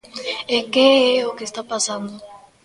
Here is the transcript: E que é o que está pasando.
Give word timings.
E 0.55 0.57
que 0.73 0.87
é 1.19 1.25
o 1.29 1.35
que 1.37 1.47
está 1.49 1.61
pasando. 1.71 2.13